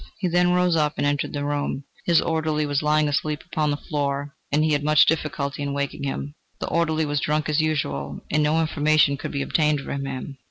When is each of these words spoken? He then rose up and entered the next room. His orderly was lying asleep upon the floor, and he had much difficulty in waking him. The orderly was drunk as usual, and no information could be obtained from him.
He 0.17 0.27
then 0.27 0.51
rose 0.53 0.75
up 0.75 0.95
and 0.97 1.05
entered 1.05 1.31
the 1.31 1.41
next 1.41 1.47
room. 1.49 1.83
His 2.05 2.21
orderly 2.21 2.65
was 2.65 2.81
lying 2.81 3.07
asleep 3.07 3.43
upon 3.45 3.69
the 3.69 3.77
floor, 3.77 4.35
and 4.51 4.63
he 4.63 4.73
had 4.73 4.83
much 4.83 5.05
difficulty 5.05 5.61
in 5.61 5.73
waking 5.73 6.05
him. 6.05 6.33
The 6.59 6.69
orderly 6.69 7.05
was 7.05 7.19
drunk 7.19 7.47
as 7.47 7.61
usual, 7.61 8.19
and 8.31 8.41
no 8.41 8.59
information 8.61 9.15
could 9.15 9.31
be 9.31 9.43
obtained 9.43 9.81
from 9.81 10.07
him. 10.07 10.39